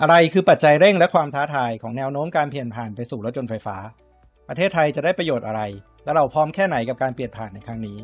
[0.00, 3.76] อะไรคือปัจจัยเร่งและความท้าทายของแนวโน้มการเปลี่ยนผ่านไปสู่รถยนต์ไฟฟ้า
[4.48, 5.60] ประเทศไทยจะได้ประโยชน์อะไร
[6.04, 7.98] และเราพร้อมแค่ไหนกับการเปลี่ยนผ่านในครั้งนี้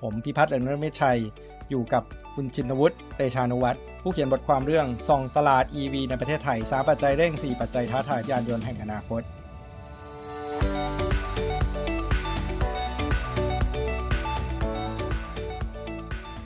[0.00, 1.18] ผมพิพัฒน์เอนเมชัย
[1.70, 2.02] อยู่กับ
[2.34, 9.22] คุณจินวุฒิเตชานุวัฒน์ผู้เขียนบทความเรื่องส่องตลาด EV ในประเทศไทยสาปัจจัยเร่ง 4 ปัจจัยท้าทายยานยนต์แห่งอนาคต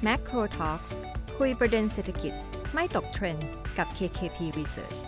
[0.06, 0.90] Macro Talks
[1.38, 2.32] คุยประเด็นเศรษฐกิจ
[2.74, 3.48] ไม่ตกเทรนด์
[3.78, 4.98] กับ KKP Research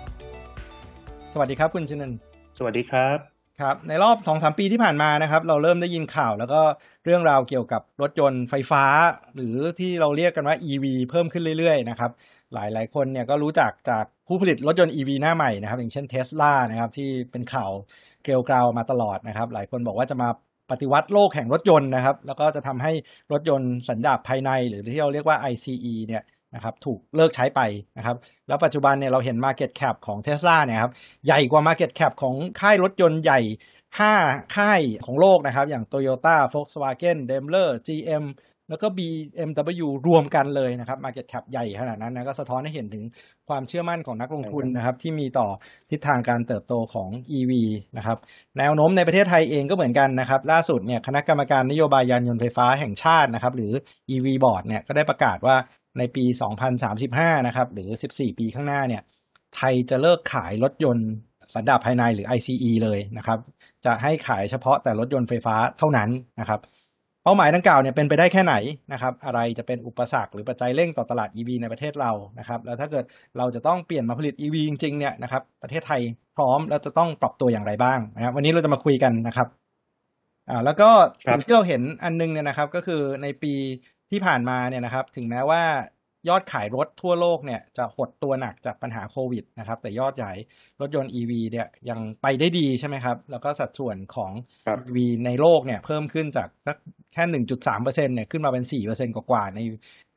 [1.33, 2.13] สวัสดีครับคุณจินัน
[2.59, 3.19] สวัสดีครับ
[3.61, 6.61] ครับในรอบ 2-3 ปีที่ผ่านมานะครับ เราเริ่มได้ยินข่าวแล้วก็
[7.05, 8.85] เรื่องราวเกี่ยวกับรถยนต์ไฟฟ้า
[9.35, 12.11] หรือที่เราเรียกกันว่า EV เพิ่มขึ้นเรื่อยๆนะครับ
[12.55, 17.71] หลายๆคนเนี่ยก็รู้จักจากผู้ผลิตรถยนต์ EV หน้าใหม่นะครับ อย่างเช่น Tesla นะครับที่เป็นข่าว
[18.23, 20.29] เกลียวกราวมาตลอดนะครับ หลายคนบอกว่าจะมา
[20.71, 22.93] ปฏิวัติโลกแห่งรถยนต์นะครับ แล้วก็จะทำให้
[23.33, 26.23] รถยนต์สันดาปภายใน หรือที่เราเรียกว่า ICE เนี่ย
[26.55, 27.61] นะครับถูกเลิกใช้ไป
[27.99, 28.17] นะครับ
[28.49, 30.93] แล้วปัจจุบันเนี่ยเราเห็น Market Cap ของ Tesla เนี่ยครับ
[31.27, 33.41] ใหญ่กว่า Market Cap ของค่ายรถยนต์ใหญ่
[33.99, 38.27] 5 ค่ายของโลกนะครับ อย่าง Toyota Volkswagen Daimler GM
[38.71, 43.05] แล้วก็ BMW รวมกันเลยนะครับ Market Cap ใหญ่ขนาดนั้นนะก็สะท้อนให้เห็นถึง
[43.49, 45.49] ความเชื่อมั่นของนักลงทุนนะครับที่มีต่อ
[45.91, 47.53] ทิศทางการเติบโตของ EV
[47.97, 48.19] นะครับ
[48.59, 53.73] แนวโน้มในประเทศไทยเองก็เหมือนกันนะครับ ล่าสุดเนี่ยคณะกรรมการนโยบายยานยนต์ไฟฟ้าแห่งชาตินะครับหรือ
[54.15, 55.57] EV Board เนี่ยก็ได้ประกาศว่า
[55.99, 56.25] ในปี
[56.85, 59.03] 2035 นะครับ หรือ 14 ปีข้างหน้าเนี่ย
[59.57, 61.09] ไทยจะเลิกขายรถยนต์
[61.55, 63.39] สันดาปภายในหรือ ICE เลยนะครับ
[63.85, 66.09] จะให้ขายเฉพาะแต่รถยนต์ไฟฟ้าเท่านั้น
[66.41, 66.61] นะครับ
[67.25, 68.55] เป้าหมายดังกล่าวเนี่ยเป็นไปได้แค่ไหน
[68.93, 73.05] นะครับ อะไรจะเป็นอุปสรรคหรือปัจจัยเร่งต่อตลาด EV ในประเทศเรา นะครับ แล้วถ้าเกิด
[73.39, 76.01] เราจะต้องเปลี่ยนมาผลิต EV จริงๆ เนี่ยนะครับ ประเทศไทย
[76.37, 79.49] พร้อมแล้วจะต้องปรับตัวอย่างไรบ้างนะครับ วันนี้เราจะมาคุยกันนะครับ
[80.51, 80.91] อ่าแล้วก็
[81.27, 83.55] ครับสิ่งที่เราเห็นอันนึงเนี่ยนะครับก็คือในปี
[84.11, 85.63] ที่ผ่านมาเนี่ยนะครับ ถึงแม้ว่า
[86.29, 90.33] ยอดขายรถทั่วโลกเนี่ยจะหดตัวหนักจากปัญหาโควิดนะครับ แต่ยอดใหญ่
[90.81, 94.33] รถยนต์ EV เนี่ยยังไปได้ดีใช่ไหมครับ แล้วก็สัดส่วนของ
[94.67, 96.77] ครับ EV ในโลกเนี่ยเพิ่มขึ้นจากสัก
[97.15, 97.25] แค่
[97.67, 99.61] 1.3%เนี่ยขึ้นมาเป็น 4%กว่าๆใน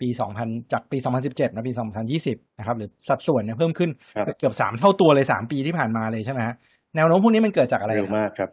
[0.01, 0.07] ปี
[0.40, 0.97] 2000 จากปี
[1.28, 1.74] 2017มาปี
[2.16, 6.56] 2020 นะครับ หรือสัดส่วนเนี่ยเพิ่มขึ้นครับเกือบ 3 เท่าตัวเลย 3 ปีที่ผ่านมาเลยใช่ไหมฮะ
[6.96, 8.50] แนวโน้มพวกนี้มันเกิดจากอะไรเร็วครับมากครับ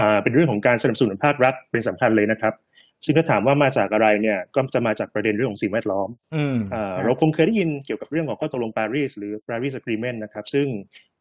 [0.00, 2.54] อ่าเป็นเรื่องของการสนับสนุนภาครัฐเป็นสำคัญเลยนะครับ
[3.04, 10.66] ซึ่งถ้าถามว่ามาจากอะไรเนี่ยก็จะมาจากประเด็นเรื่องของสิ่งแวดล้อมอืมอ่าครับเราคงเคยได้ยินเกี่ยวกับเรื่องของข้อตกลงปารีสหรือ Paris Agreement นะครับซึ่ง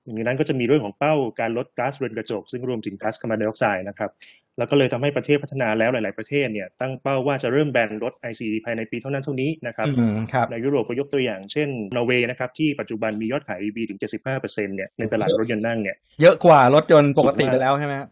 [0.03, 4.11] หนึ่งในนั้นก็จะมีเรื่องของเป้าการลดก๊าซเรือนกระจก ซึ่งรวมถึงก๊าซคาร์บอนไดออกไซด์นะครับ
[4.57, 18.07] แล้วก็เลยทำให้ประเทศพัฒนาแล้วหลาย ๆ ประเทศเนี่ยตั้งเป้าว่าจะเริ่มแบนรถ ICE ภายในปีเท่านั้นเท่านี้นะครับอืมครับในยุโรปก็ยกตัวอย่างเช่นนอร์เวย์นะครับที่ปัจจุบันมียอดขาย EV ถึง 75%เนี่ยในตลาดรถยนต์นั่งเนี่ยเยอะกว่ารถยนต์ปกติไปแล้วใช่ไหมฮะ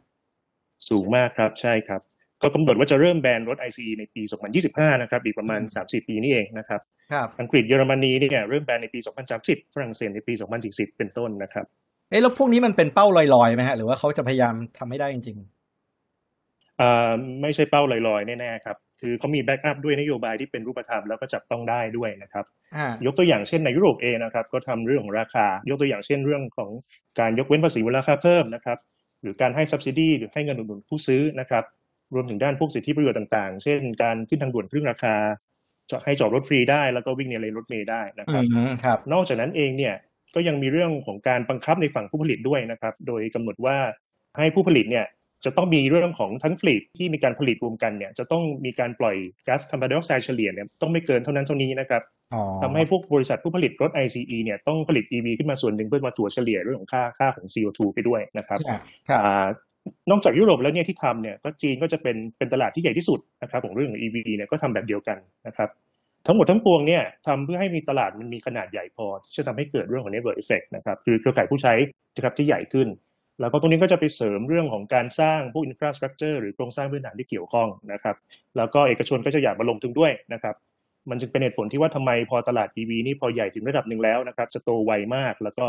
[0.89, 2.01] สูงมากครับใช่ครับ
[2.41, 4.21] ก็กำหนดว่าจะเริ่มแบนรถ ICE ในปี
[4.61, 8.99] 2025 นะครับ อีกประมาณ 3-4 ปีนี้เองนะครับครับ อังกฤษเยอรมนีเนี่ยเริ่มแบนในปี
[9.37, 10.33] 2030 ฝรั่งเศสในปี
[10.65, 11.65] 2040 เป็นต้นนะครับ
[12.09, 15.37] เอ๊ะแล้วพวกนี้มันเป็นเป้าลอยๆไหมฮะ หรือว่าเขาจะพยายามทำให้ได้จริง
[16.81, 17.11] อ่า
[17.41, 26.69] ไม่ใช่เป้าลอยๆ แน่ๆครับ คือเขามีแบ็กอัพด้วยนโยบายที่เป็นรูปธรรมแล้วก็จับต้องได้ด้วยนะครับๆอ่ายกตัวอย่างเช่นในยุโรปเองนะครับ ก็ทำเรื่องของราคา ยกตัวอย่างเช่นเรื่องของ
[27.19, 28.77] การยกเว้นภาษีมูลค่าเพิ่มนะครับ
[29.21, 31.63] หรือการให้ subsidy หรือให้เงินอุดหนุนผู้ซื้อนะครับ
[32.13, 35.15] รวมถึงด้านพวกสิทธิประโยชน์ต่างๆ เช่น การขึ้นทางด่วนครึ่งราคา
[35.91, 39.95] จะให้จอดรถฟรีได้แล้วก็วิ่งในเลนรถเมล์ได้นะคอืรับมครับนอกจากนั้นเองเนี่ย
[40.35, 43.77] ก็ยังมีเรื่องของการบังคับในฝั่งผู้ผลิตด้วยนะครับ โดยกำหนดว่า
[44.37, 45.05] ให้ผู้ผลิตเนี่ย
[45.45, 49.15] จะต้องมีเรื่องของทั้งฟลีดที่มีการผลิตรวมกันเนี่ยจะต้องมีการปล่อย
[49.47, 52.01] ก๊าซคาร์บอนไดออกไซด์เฉลี่ยเนี่ยต้องไม่เกินเท่านั้นเท่านี้นะครับ
[52.33, 59.45] อ๋อทำให้พวกบริษัทผู้ผลิตรถ ICE เนี่ยต้องผลิต EV ขึ้นมาส่วนหนึ่งเพื่อมาถัวเฉลี่ยเรื่องของค่าค่าของ CO2 ไปด้วยนะครับครับครับอ่า
[60.11, 65.17] นอกจากยุโรปแล้วเนี่ยที่ทำเนี่ยก็จีนก็จะเป็นเป็นตลาดที่ใหญ่ที่สุดนะครับของเรื่องของ EV เนี่ยก็ทำแบบเดียวกัน
[65.47, 65.69] นะครับ
[66.27, 71.73] ทั้งหมดทั้งปวงเนี่ยทำเพื่อให้มีตลาดมันมีขนาดใหญ่พอที่จะทำให้เกิดเรื่องของ network effect นะครับคือเครือข่ายผู้ใช้
[72.15, 72.87] นะครับที่ใหญ่ขึ้น
[73.39, 78.15] แล้วก็ตรงนี้ก็จะไปเสริมเรื่องของการสร้างพวก infrastructure หรือโครงสร้างพื้นฐานที่เกี่ยวข้องนะครับ
[78.57, 80.55] แล้วก็เอกชนก็จะอยากมาลงทุนด้วยนะครับ
[81.09, 85.65] มันจึงเป็นเหตุผลที่ว่าทำไมพอตลาด EV นี่พอใหญ่ถึงระดับหนึ่งแล้วนะครับจะโตไวมากแล้วก็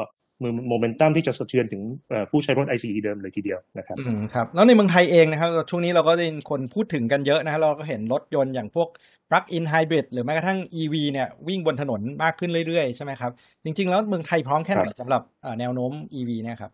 [0.68, 8.88] โมเมนตัมที่จะสะเทือนถึงเอ่อผู้ใช้รถ ICE เดิมเลยทีเดียวนะครับอืมครับ แล้วในเมืองไทยเองนะครับ ช่วงนี้เราก็ได้ยินคนพูดถึงกันเยอะนะฮะเราก็เห็นรถยนต์อย่างพวก
[9.30, 13.32] plug-in hybrid หรือแม้กระทั่ง EV เนี่ยวิ่งบนถนนมากขึ้นเรื่อยๆ ใช่ไหมครับ
[13.64, 16.72] จริง ๆ แล้วเมืองไทยพร้อมแค่ไหนครับสำหรับเอ่อแนวโน้ม EV เนี่ยครับ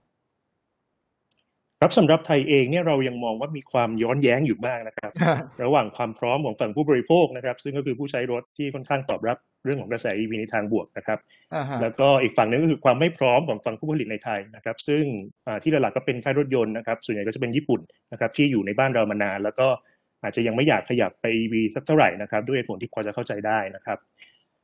[1.80, 5.12] ครับสำหรับไทยเองเนี่ยเรายังมองว่ามีความย้อนแย้งอยู่มากนะครับ
[5.64, 11.18] ระหว่างความพร้อมของฝั่งผู้บริโภคนะครับ ซึ่งก็คือผู้ใช้รถที่ค่อนข้างตอบรับเรื่องของกระแส EV ในทางบวกนะครับ
[11.54, 15.04] อ่าฮะแล้วก็อีกฝั่งหนึงก็คือความไม่พร้อมของฝั่งผู้ผลิตในไทยนะครับ ซึ่ง
[15.46, 17.80] อ่าที่หลักๆก็เป็นค่ายรถยนต์นะครับส่วนใหญ่ก็จะเป็นญี่ปุ่น
[18.12, 19.68] นะครับที่อยู่ในบ้านเรามานาน แล้วก็
[20.22, 23.98] อาจจะยังไม่อยากขยับไป EV สักเท่าไหร่นะครับด้วยเหตุผลที่พอจะเข้าใจได้นะครับ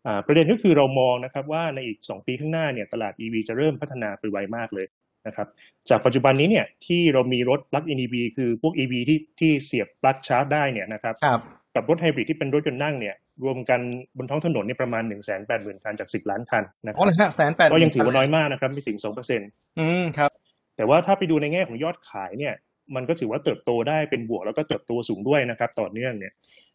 [0.07, 4.87] อ่าประเด็นก็คือเรามองนะครับว่าในอีก 2 ปีข้างหน้าเนี่ยตลาด EV จะเริ่มพัฒนาไปไวมากเลย
[5.27, 5.47] นะครับ
[5.91, 11.41] จากปัจจุบันนี้เนี่ยที่เรามีรถปลั๊กอิน EV คือพวก EV ที่ที่เสียบปลั๊กชาร์จได้เนี่ยนะครับครับ
[11.75, 13.15] กับรถไฮบริดที่เป็นรถยนต์นั่งเนี่ย
[13.45, 13.81] รวมกัน
[14.17, 20.31] บนท้องถนนเนี่ยประมาณ1 8 0 0 0 0คันจาก 10 ล้านคันนะคอ๋อรับเลยฮะแสนแปดก็ยังถือว่าน้อยมากนะครับไม่ถึง2%อืมครับ
[20.77, 22.55] แต่ว่าถ้าไปดูในแง่ของยอดขายเนี่ย
[22.95, 26.33] มันก็ถือว่าเติบโตได้เป็นบวกแล้วก็เติบโตสูงด้วยนะครับต่อเนื่องเนี่ย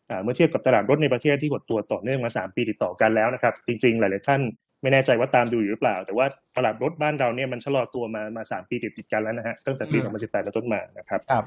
[0.09, 4.41] อ่าเมื่อเทียบกับตลาดรถในประเทศที่หดตัวต่อเนื่องมา 3 ปีติดต่อกันแล้วนะครับจริงๆ หลายๆท่าน
[4.81, 6.25] ไม่แน่ใจว่าตามดูอยู่หรือเปล่า แต่ว่า
[6.55, 11.45] ตลาดรถบ้านเราเนี่ยมันชะลอตัวมามา3ปีติดติดๆกันแล้วนะฮะตั้งแต่ปีอืม2018เป็นต้นมานะครับครับ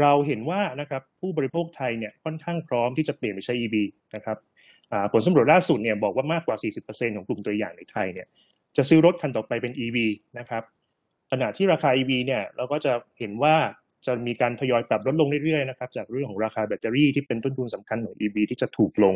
[0.00, 3.76] เราเห็นว่านะครับผู้บริโภคไทยเนี่ยค่อนข้างพร้อมที่จะเปลี่ยนไปใช้ EV
[4.14, 4.36] นะครับ
[4.92, 6.56] อ่าผลสำรวจล่าสุดเนี่ยบอกว่ามากกว่า
[6.86, 8.26] 40%ของกลุ่มตัวอย่างในไทยเนี่ย
[8.76, 9.96] จะซื้อรถคันต่อไปเป็น EV
[10.38, 10.62] นะครับ
[11.30, 13.54] ขณะที่ราคา EV เนี่ยเราก็จะเห็นว่า
[14.06, 19.14] จะมีการทยอยปรับลดลงเรื่อยๆนะครับจากเรื่องของราคาแบตเตอรี่ที่เป็นต้นทุนสำคัญของ EV ที่จะถูกลง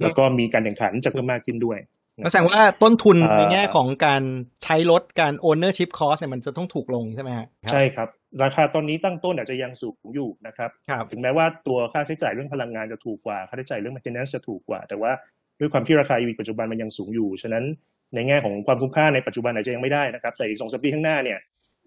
[0.00, 1.78] แล้วก็มีการแข่งขันจะเพิ่มมากขึ้นด้วย
[2.24, 4.22] ก็แสดงว่าต้นทุนเอ่อในแง่ของการ
[4.64, 8.08] ใช้รถการ ownership cost เนี่ยมันจะต้องถูกลงใช่ไหมฮะใช่ครับ
[8.42, 15.12] ราคาตอนนี้ตั้งต้นอาจจะยังสูงอยู่นะครับครับ ถึงแม้ว่าตัวค่าใช้จ่ายเรื่องพลังงานจะถูกกว่า ค่าใช้จ่ายเรื่อง maintenance จะถูกกว่า แต่ว่า
[15.60, 17.64] ด้วยความที่ราคา EV ปัจจุบันมันยังสูงอยู่ ฉะนั้น
[18.14, 21.38] ในแง่ของความคุ้มค่าในปัจจุบันอาจจะยังไม่ได้นะครับ แต่อีกสองสามปีข้างหน้าเนี่ย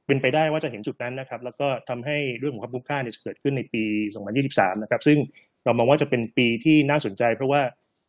[0.08, 3.84] เป็นไปได้ว่าจะเห็นจุดนั้นนะครับ แล้วก็ทำให้เรื่องของความคุ้มค่าเนี่ยจะเกิดขึ้นในปี
[4.34, 5.18] 2023 นะครับ ซึ่ง
[5.66, 7.62] เรามองว่าจะเป็นปีที่น่าสนใจ เพราะว่า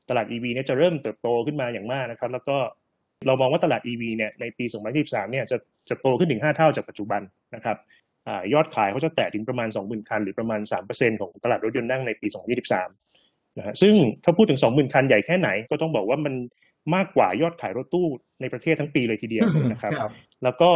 [0.09, 2.57] ตลาด EV เนี่ยจะเริ่มเติบโตขึ้นมาอย่างมากนะครับ แล้วก็
[3.27, 4.65] เรามองว่าตลาด EV เนี่ยในปี
[4.99, 5.57] 2023 เนี่ยจะ
[5.89, 7.21] จะโตขึ้นถึง 5 เท่าจากปัจจุบัน
[7.55, 7.77] นะครับ
[8.29, 10.61] อ่ายอดขายเขาจะแตะถึงประมาณ 20,000 คัน หรือประมาณ
[10.91, 12.27] 3%ของตลาดรถยนต์นั่งในปี
[12.93, 13.95] 2023 นะฮะซึ่ง
[14.25, 16.35] ถ้าพูดถึง 20,000 คันใหญ่แค่ไหนก็ต้องบอกว่ามัน
[16.95, 18.07] มากกว่ายอดขายรถตู้
[18.41, 20.13] ในประเทศทั้งปีเลยทีเดียวนะครับครับ
[20.45, 20.71] แล้วก็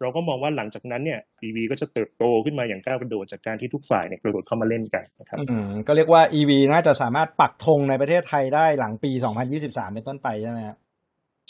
[0.00, 9.10] เราก็มองว่าหลังจากนั้นเนี่ย EV ก็จะเติบโตขึ้นมาอย่างก้าวกระโดดจากการที่ทุกฝ่ายเนี่ยกระโดดเข้ามาเล่นกันนะครับอืมก็เรียกว่า EV น่าจะสามารถปักธงในประเทศไทยได้หลังปี
[9.52, 10.76] 2023 เป็นต้นไปใช่ไหมฮะ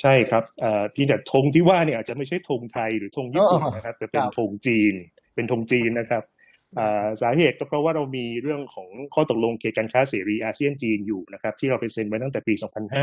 [0.01, 4.95] ใช่ครับเอ่อเพียงแต่ธงที่ว่าเนี่ยอาจจะไม่ใช่ธงไทยหรือธงญี่ปุ่นอ๋อนะครับแต่เป็นครับธงจีน
[5.35, 6.23] เป็นธงจีนนะครับ
[6.79, 12.55] อ่าสาเหตุก็เพราะว่าเรามีเรื่องของข้อตกลงเขตการค้าเสรีอาเซียนจีนอยู่นะครับที่เราไปเซ็นไว้ตั้งแต่ปี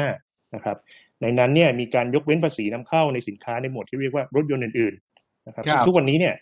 [0.03, 0.77] 2005 นะครับ
[1.21, 5.12] ในนั้นเนี่ยมีการยกเว้นภาษีนำเข้าในสินค้าในหมวดที่เรียกว่ารถยนต์อื่นๆ
[5.47, 6.35] นะครับครับซึ่งทุกวันนี้เนี่ย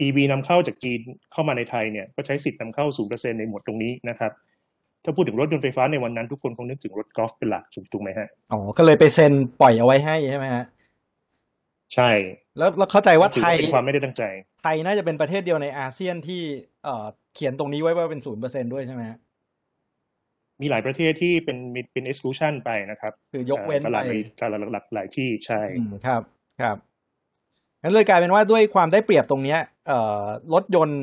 [0.00, 1.00] EV นำเข้าจากจีน
[1.32, 4.32] เข้ามาในไทยเนี่ยก็ใช้สิทธิ์นำเข้า0%ในหมวดตรงนี้นะครับ
[5.04, 10.64] ถ้าพูดถึงรถยนต์ไฟฟ้าในวันนั้นทุกคนคงนึกถึงรถกอล์ฟเป็นหลักถูกไหมฮะอ๋อก็เลยไปเซ็นปล่อยเอาไว้ให้ใช่ไหมฮะ
[11.94, 12.10] ใช่
[12.58, 14.22] แล้วเราเข้าใจว่าถือไทยเป็นความไม่ได้ตั้งใจ
[14.62, 16.42] ไทยน่าจะเป็นประเทศเดียวในอาเซียนที่
[16.84, 19.18] เอ่อเขียนตรงนี้ไว้ว่าเป็นศูนย์เปอร์เซ็นด้วยใช่ไหมฮะ
[20.60, 26.22] มีหลายประเทศที่เป็นมีเป็น exclusion ไปนะครับ คือยกเว้นตลาดไปในตลาดหลักๆหลายที่ใช่อืมครับ
[26.62, 26.76] ครับ
[27.86, 30.24] งั้นเลยกลายเป็นว่าด้วยความได้เปรียบตรงเนี้ยเอ่อ
[30.54, 31.02] รถยนต์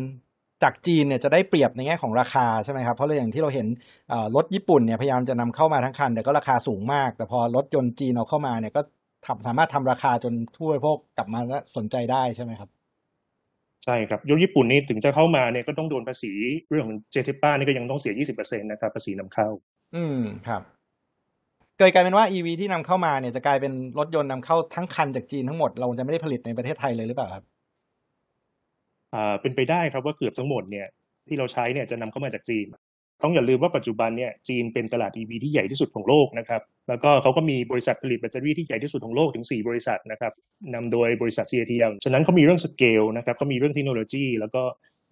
[0.63, 3.67] จากจีนเนี่ยจะได้เปรียบในแง่ของราคาใช่ไหมครับ เพราะเลยอย่างที่เราเห็น
[4.09, 8.81] เอ่อรถญี่ปุ่นเนี่ยพยายามจะนำเข้ามาทั้งคันแต่ก็ราคาสูงมาก แต่พอรถยนต์จีนเอาเข้ามาเนี่ยก็
[9.27, 12.69] ทำสามารถทำราคาจนผู้บริโภคกลับมาและสนใจได้ใช่ไหมครับ
[13.85, 16.31] ใช่ครับยกญี่ปุ่นนี่ถึงจะเข้ามาเนี่ยก็ต้องโดนภาษี
[16.69, 19.47] เรื่องของเจเทป้านี่ก็ยังต้องเสีย 20%นะครับภาษีนำเข้า
[19.95, 20.61] อืมครับ
[21.77, 27.43] เกิดกลายเป็นว่า EV ที่นำเข้ามาเนี่ยจะกลายเป็นรถยนต์นำเข้าทั้งคันจากจีนทั้งหมดเราจะไม่ได้ผลิตในประเทศไทยเลยหรือเปล่าครับ
[29.13, 30.87] อ่าเป็นไปได้ครับว่าเกือบทั้งหมดเนี่ย
[31.27, 32.65] ที่เราใช้เนี่ยจะนำเข้ามาจากจีน
[33.23, 40.33] ต้องอย่าลืมว่าปัจจุบันเนี่ยจีนเป็นตลาด EV ที่ใหญ่ที่สุดของโลกนะครับแล้วก็เขาก็มีบริษัทผลิตแบตเตอรี่ที่ใหญ่ที่สุดของโลกถึง 4 บริษัทนะครับ
[40.73, 44.61] นำโดยบริษัท CATL ฉะนั้นเขามีเรื่องสเกลนะครับเขามีเรื่องเทคโนโลยีแล้วก็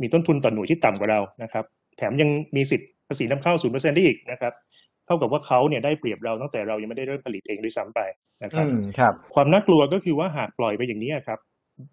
[0.02, 1.66] มีต้นทุนต่อหน่วยที่ต่ำกว่าเรานะครับ
[1.98, 4.54] แถมยังมีสิทธิภาษีนำเข้า 0%ได้อีกนะครับ
[5.12, 8.00] ท่ากับว่าเขาเนี่ยได้เปรียบเราตั้งแต่เรายังไม่ได้เริ่มผลิตเองด้วยซ้ำไป
[8.44, 11.40] นะครับอืมครับ ความน่ากลัวก็คือว่าหากปล่อยไปอย่างนี้ครับ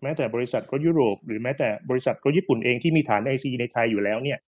[0.03, 4.39] แม้แต่บริษัทรถยุโรป หรือแม้แต่บริษัทรถญี่ปุ่นเองที่มีฐาน IC ในไทยอยู่แล้วเนี่ย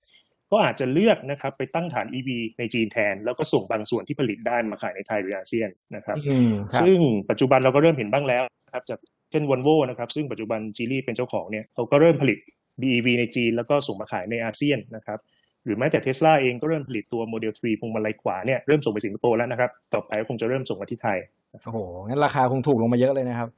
[0.52, 6.98] ก็อาจจะเลือกนะครับไปตั้งฐาน EV ในจีนแทน แล้วก็ส่งบางส่วนที่ผลิตได้มาขายในไทยหรืออาเซียนนะครับอืมครับซึ่ง
[7.30, 8.98] ปัจจุบันเราก็เริ่มเห็นบ้างแล้วนะครับจาก
[9.30, 12.38] เช่นวอลโว่นะครับซึ่งปัจจุบันจีลี่เป็นเจ้าของเนี่ยเขาก็เริ่มผลิต
[12.80, 15.18] BEV ในจีนแล้วก็ส่งมาขายในอาเซียนนะครับ
[15.64, 21.18] หรือแม้แต่เทสลาเองก็เริ่มผลิตตัวโมเดล 3พวงมาลัยขวาเนี่ยเริ่มส่งไปสิงคโปร์แล้วนะครับ ต่อไปก็คงจะเริ่มส่งมาที่ไทย
[21.64, 23.50] โอ้โห งั้นราคาคงถูกลงมาเยอะเลยนะครับ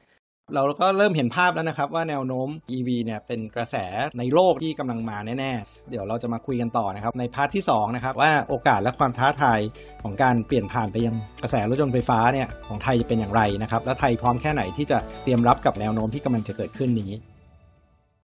[0.54, 3.76] เราก็เริ่มเห็นภาพแล้วนะครับ ว่าแนวโน้ม EV เนี่ยเป็นกระแส
[4.18, 9.61] ในโลกที่กำลังมาแน่ๆ เดี๋ยวเราจะมาคุยกันต่อนะครับ ใน part ที่2นะครับว่าโอกาสและความท้าทาย
[10.02, 17.12] ของการเปลี่ยนผ่านไปยังกระแสรถยนต์ไฟฟ้าเนี่ยของไทยจะเป็นอย่างไรนะครับและไทยพร้อมแค่ไหนที่จะเตรียมรับกับแนวโน้มที่กำลังจะเกิดขึ้นนี้